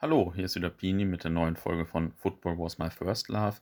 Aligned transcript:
Hallo, 0.00 0.32
hier 0.32 0.44
ist 0.44 0.54
wieder 0.54 0.70
Pini 0.70 1.04
mit 1.04 1.24
der 1.24 1.32
neuen 1.32 1.56
Folge 1.56 1.84
von 1.84 2.12
Football 2.12 2.56
Was 2.56 2.78
My 2.78 2.88
First 2.88 3.26
Love. 3.26 3.56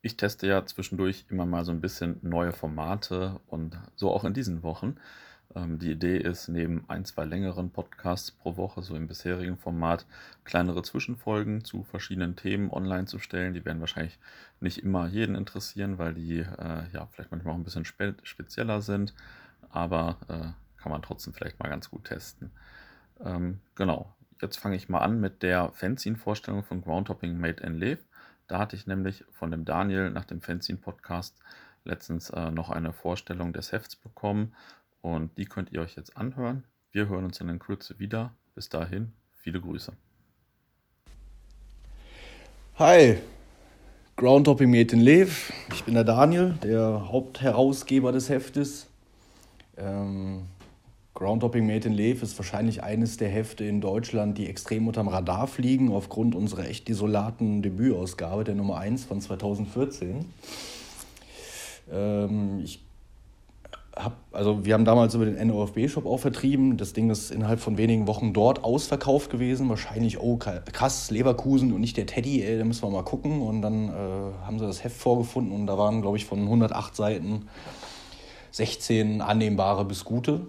Ich 0.00 0.16
teste 0.16 0.46
ja 0.46 0.64
zwischendurch 0.64 1.24
immer 1.28 1.44
mal 1.44 1.64
so 1.64 1.72
ein 1.72 1.80
bisschen 1.80 2.20
neue 2.22 2.52
Formate 2.52 3.40
und 3.48 3.76
so 3.96 4.12
auch 4.12 4.22
in 4.22 4.32
diesen 4.32 4.62
Wochen. 4.62 4.94
Ähm, 5.56 5.80
die 5.80 5.90
Idee 5.90 6.18
ist, 6.18 6.46
neben 6.46 6.84
ein, 6.86 7.04
zwei 7.04 7.24
längeren 7.24 7.70
Podcasts 7.70 8.30
pro 8.30 8.56
Woche, 8.56 8.80
so 8.80 8.94
im 8.94 9.08
bisherigen 9.08 9.58
Format, 9.58 10.06
kleinere 10.44 10.84
Zwischenfolgen 10.84 11.64
zu 11.64 11.82
verschiedenen 11.82 12.36
Themen 12.36 12.70
online 12.70 13.06
zu 13.06 13.18
stellen. 13.18 13.52
Die 13.52 13.64
werden 13.64 13.80
wahrscheinlich 13.80 14.20
nicht 14.60 14.84
immer 14.84 15.08
jeden 15.08 15.34
interessieren, 15.34 15.98
weil 15.98 16.14
die 16.14 16.38
äh, 16.38 16.84
ja 16.92 17.08
vielleicht 17.10 17.32
manchmal 17.32 17.54
auch 17.54 17.58
ein 17.58 17.64
bisschen 17.64 17.84
spe 17.84 18.14
spezieller 18.22 18.82
sind, 18.82 19.14
aber 19.68 20.18
äh, 20.28 20.80
kann 20.80 20.92
man 20.92 21.02
trotzdem 21.02 21.32
vielleicht 21.32 21.58
mal 21.58 21.68
ganz 21.68 21.90
gut 21.90 22.04
testen. 22.04 22.52
Ähm, 23.24 23.58
genau, 23.74 24.14
Jetzt 24.42 24.56
fange 24.56 24.74
ich 24.74 24.88
mal 24.88 24.98
an 24.98 25.20
mit 25.20 25.44
der 25.44 25.70
Fanzine-Vorstellung 25.70 26.64
von 26.64 26.82
Groundhopping 26.82 27.38
Made 27.38 27.62
and 27.62 27.78
Live. 27.78 28.00
Da 28.48 28.58
hatte 28.58 28.74
ich 28.74 28.88
nämlich 28.88 29.24
von 29.30 29.52
dem 29.52 29.64
Daniel 29.64 30.10
nach 30.10 30.24
dem 30.24 30.40
Fanzine-Podcast 30.40 31.38
letztens 31.84 32.28
äh, 32.30 32.50
noch 32.50 32.68
eine 32.68 32.92
Vorstellung 32.92 33.52
des 33.52 33.70
Hefts 33.70 33.94
bekommen 33.94 34.52
und 35.00 35.38
die 35.38 35.44
könnt 35.44 35.70
ihr 35.70 35.80
euch 35.80 35.94
jetzt 35.94 36.16
anhören. 36.16 36.64
Wir 36.90 37.08
hören 37.08 37.24
uns 37.24 37.40
in 37.40 37.56
Kürze 37.60 38.00
wieder. 38.00 38.34
Bis 38.56 38.68
dahin, 38.68 39.12
viele 39.36 39.60
Grüße. 39.60 39.92
Hi, 42.80 43.18
Groundhopping 44.16 44.72
Made 44.72 44.92
and 44.96 45.04
Live. 45.04 45.52
Ich 45.72 45.84
bin 45.84 45.94
der 45.94 46.04
Daniel, 46.04 46.54
der 46.64 47.12
Hauptherausgeber 47.12 48.10
des 48.10 48.28
Heftes. 48.28 48.88
Ähm, 49.76 50.48
Groundhopping 51.14 51.66
Made 51.66 51.86
in 51.86 51.92
Lev 51.92 52.22
ist 52.22 52.38
wahrscheinlich 52.38 52.82
eines 52.82 53.18
der 53.18 53.28
Hefte 53.28 53.64
in 53.64 53.82
Deutschland, 53.82 54.38
die 54.38 54.48
extrem 54.48 54.88
unterm 54.88 55.08
Radar 55.08 55.46
fliegen, 55.46 55.92
aufgrund 55.92 56.34
unserer 56.34 56.66
echt 56.66 56.88
desolaten 56.88 57.60
Debütausgabe, 57.60 58.44
der 58.44 58.54
Nummer 58.54 58.78
1 58.78 59.04
von 59.04 59.20
2014. 59.20 60.24
Ähm, 61.92 62.60
ich 62.64 62.80
hab, 63.94 64.16
also 64.32 64.64
wir 64.64 64.72
haben 64.72 64.86
damals 64.86 65.14
über 65.14 65.26
den 65.26 65.46
NOFB-Shop 65.46 66.06
auch 66.06 66.18
vertrieben. 66.18 66.78
Das 66.78 66.94
Ding 66.94 67.10
ist 67.10 67.30
innerhalb 67.30 67.60
von 67.60 67.76
wenigen 67.76 68.06
Wochen 68.06 68.32
dort 68.32 68.64
ausverkauft 68.64 69.30
gewesen. 69.30 69.68
Wahrscheinlich, 69.68 70.18
oh 70.18 70.38
krass, 70.38 71.10
Leverkusen 71.10 71.74
und 71.74 71.82
nicht 71.82 71.98
der 71.98 72.06
Teddy, 72.06 72.42
ey, 72.42 72.58
da 72.58 72.64
müssen 72.64 72.82
wir 72.82 72.90
mal 72.90 73.04
gucken. 73.04 73.42
Und 73.42 73.60
dann 73.60 73.90
äh, 73.90 73.92
haben 74.46 74.58
sie 74.58 74.66
das 74.66 74.82
Heft 74.82 74.96
vorgefunden 74.96 75.52
und 75.52 75.66
da 75.66 75.76
waren, 75.76 76.00
glaube 76.00 76.16
ich, 76.16 76.24
von 76.24 76.40
108 76.40 76.96
Seiten 76.96 77.48
16 78.52 79.20
annehmbare 79.20 79.84
bis 79.84 80.04
gute. 80.04 80.40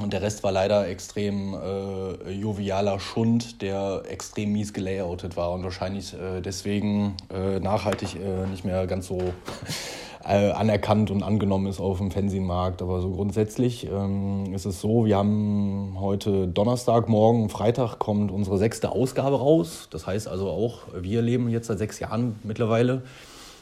Und 0.00 0.12
der 0.12 0.22
Rest 0.22 0.44
war 0.44 0.52
leider 0.52 0.86
extrem 0.86 1.54
äh, 1.54 2.30
jovialer 2.30 3.00
Schund, 3.00 3.62
der 3.62 4.02
extrem 4.08 4.52
mies 4.52 4.72
gelayoutet 4.72 5.36
war 5.36 5.50
und 5.52 5.64
wahrscheinlich 5.64 6.14
äh, 6.14 6.40
deswegen 6.40 7.16
äh, 7.34 7.58
nachhaltig 7.58 8.14
äh, 8.14 8.46
nicht 8.46 8.64
mehr 8.64 8.86
ganz 8.86 9.08
so 9.08 9.18
äh, 10.24 10.52
anerkannt 10.52 11.10
und 11.10 11.24
angenommen 11.24 11.66
ist 11.66 11.80
auf 11.80 11.98
dem 11.98 12.12
Fernsehmarkt. 12.12 12.80
Aber 12.80 13.00
so 13.00 13.10
grundsätzlich 13.10 13.88
ähm, 13.90 14.54
ist 14.54 14.66
es 14.66 14.80
so, 14.80 15.04
wir 15.04 15.16
haben 15.16 15.96
heute 15.98 16.46
Donnerstag, 16.46 17.08
morgen, 17.08 17.48
Freitag 17.48 17.98
kommt 17.98 18.30
unsere 18.30 18.56
sechste 18.56 18.92
Ausgabe 18.92 19.40
raus. 19.40 19.88
Das 19.90 20.06
heißt 20.06 20.28
also 20.28 20.48
auch, 20.48 20.82
wir 20.94 21.22
leben 21.22 21.48
jetzt 21.48 21.66
seit 21.66 21.78
sechs 21.78 21.98
Jahren 21.98 22.38
mittlerweile. 22.44 23.02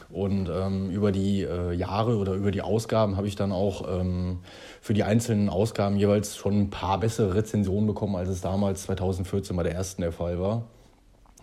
Und 0.09 0.49
ähm, 0.49 0.91
über 0.91 1.11
die 1.11 1.43
äh, 1.43 1.73
Jahre 1.73 2.17
oder 2.19 2.35
über 2.35 2.53
die 2.53 2.63
Ausgaben 2.63 3.17
habe 3.17 3.27
ich 3.27 3.35
dann 3.35 3.51
auch 3.51 4.01
ähm, 4.01 4.39
für 4.81 4.95
die 4.95 5.03
einzelnen 5.03 5.49
Ausgaben 5.49 5.97
jeweils 5.97 6.37
schon 6.37 6.61
ein 6.61 6.71
paar 6.71 7.01
bessere 7.01 7.35
Rezensionen 7.35 7.87
bekommen, 7.87 8.15
als 8.15 8.29
es 8.29 8.41
damals 8.41 8.83
2014 8.83 9.57
bei 9.57 9.65
der 9.65 9.73
ersten 9.73 10.03
der 10.03 10.13
Fall 10.13 10.39
war. 10.39 10.65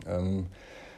Ähm, 0.08 0.48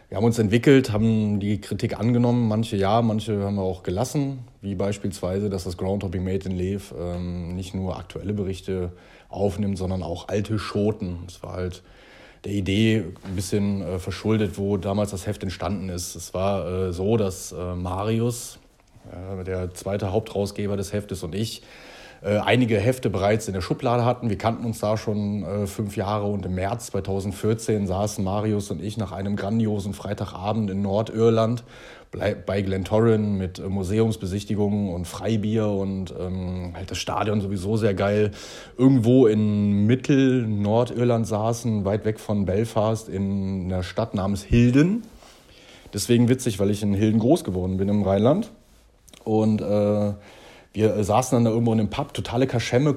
wir 0.10 0.18
haben 0.18 0.26
uns 0.26 0.38
entwickelt, 0.38 0.92
haben 0.92 1.40
die 1.40 1.60
Kritik 1.60 2.00
angenommen, 2.00 2.48
manche 2.48 2.78
ja, 2.78 3.02
manche 3.02 3.44
haben 3.44 3.56
wir 3.56 3.64
auch 3.64 3.82
gelassen, 3.82 4.40
wie 4.62 4.76
beispielsweise, 4.76 5.50
dass 5.50 5.64
das 5.64 5.78
Groundhopping 5.78 6.24
Made 6.24 6.48
in 6.48 6.56
Lev 6.56 6.94
ähm, 6.98 7.56
nicht 7.56 7.74
nur 7.74 7.98
aktuelle 7.98 8.34
Berichte 8.34 8.92
aufnimmt, 9.30 9.80
sondern 9.80 10.04
auch 10.04 10.28
alte 10.28 10.59
Schoten. 10.59 11.24
Es 11.28 11.42
war 11.42 11.54
halt 11.54 11.81
der 12.45 12.53
Idee 12.53 13.03
ein 13.23 13.35
bisschen 13.35 13.81
äh, 13.81 14.00
verschuldet, 14.00 14.57
wo 14.57 14.78
damals 14.78 15.11
das 15.11 15.25
Heft 15.25 15.44
entstanden 15.44 15.89
ist. 15.89 16.16
Es 16.16 16.33
war 16.33 16.67
äh, 16.67 16.94
so, 16.94 17.17
dass 17.17 17.51
äh, 17.51 17.75
Marius, 17.75 18.59
äh, 19.11 19.44
der 19.44 19.73
zweite 19.73 20.11
Hauptrausgeber 20.11 20.78
des 20.78 20.94
Heftes 20.94 21.23
und 21.23 21.33
ich, 21.33 21.63
äh, 22.25 22.40
einige 22.40 22.80
Hefte 22.80 23.12
bereits 23.12 23.47
in 23.47 23.53
der 23.53 23.62
Schublade 23.62 24.03
hatten. 24.03 24.30
Wir 24.30 24.38
kannten 24.38 24.66
uns 24.66 24.80
da 24.80 24.97
schon 24.97 25.44
äh, 25.44 25.68
fünf 25.68 25.96
Jahre 25.96 26.25
und 26.25 26.44
im 26.47 26.56
März 26.56 26.88
2014 26.88 27.86
saßen 27.86 28.24
Marius 28.24 28.72
und 28.72 28.81
ich 28.81 28.97
nach 28.97 29.12
einem 29.12 29.36
grandiosen 29.36 29.94
Freitagabend 29.94 30.72
in 30.72 30.81
Nordirland 30.81 31.63
bei 32.46 32.62
Glentoran 32.62 33.38
mit 33.38 33.59
äh, 33.59 33.69
Museumsbesichtigungen 33.69 34.91
und 34.91 35.06
Freibier 35.06 35.68
und 35.68 36.16
ähm, 36.19 36.72
halt 36.74 36.90
das 36.90 36.97
Stadion 36.97 37.41
sowieso 37.41 37.78
sehr 37.78 37.94
geil. 37.94 38.31
Irgendwo 38.75 39.28
in 39.28 39.86
Mittel-Nordirland 39.86 41.28
saßen, 41.28 41.86
weit 41.86 42.06
weg 42.06 42.19
von 42.19 42.46
Belfast, 42.46 43.07
in 43.07 43.66
einer 43.66 43.84
Stadt 43.84 44.16
namens 44.16 44.44
Hilden. 44.44 45.03
Deswegen 45.94 46.28
witzig, 46.28 46.57
weil 46.57 46.72
ich 46.72 46.81
in 46.81 46.96
Hilden 46.96 47.19
groß 47.19 47.44
geworden 47.44 47.78
bin 47.78 47.88
im 47.88 48.02
Rheinland. 48.02 48.52
Und 49.24 49.62
äh, 49.62 50.13
wir 50.75 51.03
saßen 51.03 51.38
dann 51.38 51.46
da 51.46 51.52
irgendwo 51.52 51.74
in 51.74 51.80
einem 51.80 51.90
Pub, 51.90 52.13
totale 52.13 52.47
Kaschemme, 52.47 52.96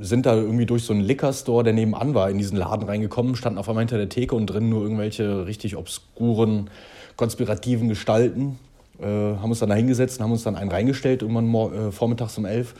sind 0.00 0.26
da 0.26 0.34
irgendwie 0.34 0.66
durch 0.66 0.84
so 0.84 0.92
einen 0.92 1.02
Liquor-Store, 1.02 1.62
der 1.62 1.72
nebenan 1.72 2.14
war, 2.14 2.30
in 2.30 2.38
diesen 2.38 2.56
Laden 2.56 2.86
reingekommen, 2.86 3.36
standen 3.36 3.58
auf 3.58 3.68
einmal 3.68 3.82
hinter 3.82 3.98
der 3.98 4.08
Theke 4.08 4.34
und 4.34 4.46
drin 4.46 4.68
nur 4.68 4.82
irgendwelche 4.82 5.46
richtig 5.46 5.76
obskuren 5.76 6.70
konspirativen 7.16 7.88
Gestalten. 7.88 8.58
Äh, 9.00 9.04
haben 9.04 9.50
uns 9.50 9.58
dann 9.58 9.68
da 9.68 9.74
hingesetzt 9.74 10.18
und 10.18 10.24
haben 10.24 10.32
uns 10.32 10.42
dann 10.42 10.56
einen 10.56 10.70
reingestellt, 10.70 11.22
irgendwann 11.22 11.52
äh, 11.72 11.92
vormittags 11.92 12.38
um 12.38 12.46
elf. 12.46 12.74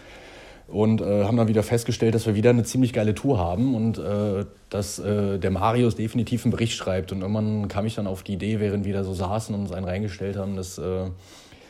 Und 0.66 1.00
äh, 1.00 1.25
haben 1.25 1.38
dann 1.38 1.48
wieder 1.48 1.62
festgestellt, 1.62 2.15
dass 2.15 2.26
wir 2.26 2.34
wieder 2.34 2.50
eine 2.50 2.62
ziemlich 2.62 2.92
geile 2.92 3.15
Tour 3.15 3.38
haben 3.38 3.75
und 3.75 3.98
äh, 3.98 4.44
dass 4.69 4.98
äh, 4.98 5.38
der 5.38 5.50
Marius 5.50 5.97
definitiv 5.97 6.44
einen 6.44 6.53
Bericht 6.53 6.75
schreibt. 6.75 7.10
Und 7.10 7.22
irgendwann 7.22 7.69
kam 7.69 7.86
ich 7.86 7.94
dann 7.94 8.06
auf 8.06 8.22
die 8.22 8.34
Idee, 8.34 8.60
während 8.60 8.84
wir 8.84 8.92
da 8.92 9.03
so 9.03 9.15
saßen 9.15 9.54
und 9.54 9.62
uns 9.62 9.72
einen 9.72 9.86
reingestellt 9.86 10.36
haben, 10.36 10.56
dass 10.56 10.76
äh, 10.76 11.06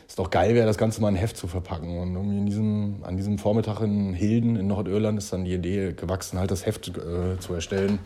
es 0.09 0.15
doch 0.15 0.29
geil 0.29 0.55
wäre, 0.55 0.65
das 0.65 0.77
Ganze 0.77 1.01
mal 1.01 1.09
in 1.09 1.15
Heft 1.15 1.37
zu 1.37 1.47
verpacken. 1.47 1.97
Und 1.99 2.15
irgendwie 2.15 2.37
in 2.39 2.45
diesem, 2.45 2.95
an 3.03 3.15
diesem 3.15 3.37
Vormittag 3.37 3.79
in 3.81 4.13
Hilden 4.13 4.55
in 4.57 4.67
Nordirland 4.67 5.17
ist 5.17 5.31
dann 5.31 5.45
die 5.45 5.53
Idee 5.53 5.93
gewachsen, 5.93 6.39
halt 6.39 6.51
das 6.51 6.65
Heft 6.65 6.91
zu 7.39 7.53
erstellen. 7.53 7.99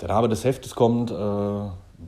Der 0.00 0.08
Name 0.08 0.28
des 0.28 0.44
Heftes 0.44 0.74
kommt 0.74 1.10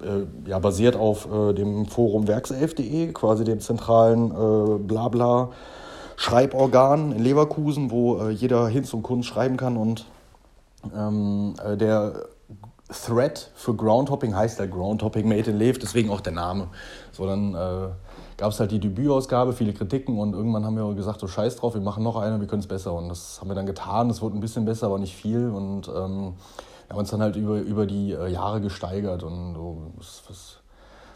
äh, 0.01 0.49
ja, 0.49 0.59
basiert 0.59 0.97
auf 0.97 1.31
äh, 1.31 1.53
dem 1.53 1.87
Forum 1.87 2.27
werkself.de, 2.27 3.13
quasi 3.13 3.45
dem 3.45 3.61
zentralen 3.61 4.31
äh, 4.31 4.79
Blabla 4.79 5.51
Schreiborgan 6.17 7.13
in 7.13 7.23
Leverkusen, 7.23 7.91
wo 7.91 8.19
äh, 8.19 8.31
jeder 8.31 8.69
hin 8.69 8.85
zum 8.85 9.03
Kunden 9.03 9.23
schreiben 9.23 9.57
kann 9.57 9.77
und 9.77 10.07
ähm, 10.97 11.55
äh, 11.65 11.77
der 11.77 12.27
Thread 12.93 13.51
für 13.55 13.75
Groundhopping 13.75 14.35
heißt 14.35 14.61
halt 14.61 14.71
Groundhopping 14.71 15.29
Made 15.29 15.51
in 15.51 15.59
Lev, 15.59 15.79
deswegen 15.79 16.11
auch 16.11 16.21
der 16.21 16.33
Name. 16.33 16.69
So, 17.13 17.27
dann 17.27 17.55
äh, 17.55 17.89
gab 18.37 18.51
es 18.51 18.61
halt 18.61 18.71
die 18.71 18.79
Debütausgabe, 18.79 19.53
viele 19.53 19.73
Kritiken 19.73 20.19
und 20.19 20.35
irgendwann 20.35 20.65
haben 20.65 20.77
wir 20.77 20.95
gesagt, 20.95 21.21
so 21.21 21.29
scheiß 21.29 21.57
drauf, 21.57 21.75
wir 21.75 21.81
machen 21.81 22.03
noch 22.03 22.17
eine, 22.17 22.41
wir 22.41 22.47
können 22.47 22.63
es 22.63 22.69
besser. 22.69 22.93
Und 22.93 23.09
das 23.09 23.41
haben 23.41 23.49
wir 23.49 23.55
dann 23.55 23.67
getan, 23.67 24.11
es 24.11 24.23
wurde 24.23 24.37
ein 24.37 24.41
bisschen 24.41 24.65
besser, 24.65 24.87
aber 24.87 24.99
nicht 24.99 25.17
viel. 25.17 25.49
Und 25.49 25.89
ähm, 25.89 26.35
haben 26.93 26.99
uns 26.99 27.11
dann 27.11 27.23
halt 27.23 27.37
über, 27.37 27.59
über 27.61 27.87
die 27.87 28.13
äh, 28.13 28.29
Jahre 28.29 28.61
gesteigert 28.61 29.23
und 29.23 29.55
so, 29.55 29.93
was, 29.97 30.23
was, 30.29 30.59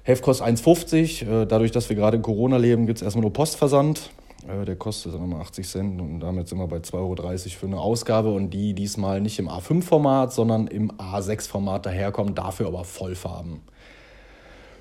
Heft 0.05 0.23
kostet 0.23 0.47
1,50. 0.47 1.43
Äh, 1.43 1.47
dadurch, 1.47 1.73
dass 1.73 1.89
wir 1.89 1.97
gerade 1.97 2.17
in 2.17 2.23
Corona 2.23 2.57
leben, 2.57 2.87
gibt 2.87 2.99
es 2.99 3.03
erstmal 3.03 3.23
nur 3.23 3.33
Postversand. 3.33 4.11
Der 4.49 4.77
kostet 4.77 5.15
dann 5.15 5.23
nochmal 5.23 5.41
80 5.41 5.69
Cent 5.69 6.01
und 6.01 6.21
damit 6.21 6.47
sind 6.47 6.59
wir 6.59 6.69
bei 6.69 6.77
2,30 6.77 6.95
Euro 6.95 7.15
für 7.35 7.67
eine 7.67 7.81
Ausgabe 7.81 8.33
und 8.33 8.51
die 8.51 8.75
diesmal 8.75 9.21
nicht 9.21 9.39
im 9.41 9.49
A5-Format, 9.49 10.33
sondern 10.33 10.69
im 10.69 10.93
A6-Format 10.93 11.87
daherkommen, 11.87 12.35
dafür 12.35 12.69
aber 12.69 12.85
Vollfarben. 12.85 13.63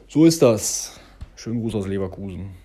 So 0.07 0.25
ist 0.25 0.41
das. 0.41 0.99
Schönen 1.35 1.61
Gruß 1.61 1.75
aus 1.75 1.87
Leverkusen. 1.87 2.64